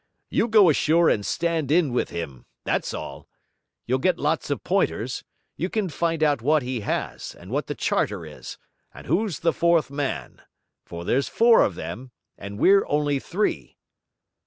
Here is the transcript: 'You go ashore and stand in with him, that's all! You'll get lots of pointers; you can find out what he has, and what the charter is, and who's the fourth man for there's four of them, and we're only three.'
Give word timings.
'You 0.31 0.47
go 0.47 0.67
ashore 0.71 1.09
and 1.11 1.23
stand 1.23 1.69
in 1.69 1.93
with 1.93 2.09
him, 2.09 2.47
that's 2.63 2.91
all! 2.91 3.27
You'll 3.85 3.99
get 3.99 4.17
lots 4.17 4.49
of 4.49 4.63
pointers; 4.63 5.23
you 5.57 5.69
can 5.69 5.89
find 5.89 6.23
out 6.23 6.41
what 6.41 6.63
he 6.63 6.79
has, 6.79 7.35
and 7.35 7.51
what 7.51 7.67
the 7.67 7.75
charter 7.75 8.25
is, 8.25 8.57
and 8.91 9.05
who's 9.05 9.41
the 9.41 9.53
fourth 9.53 9.91
man 9.91 10.41
for 10.87 11.05
there's 11.05 11.27
four 11.29 11.61
of 11.61 11.75
them, 11.75 12.09
and 12.35 12.57
we're 12.57 12.83
only 12.87 13.19
three.' 13.19 13.77